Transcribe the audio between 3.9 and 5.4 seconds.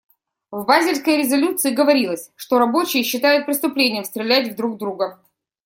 стрелять друг в друга.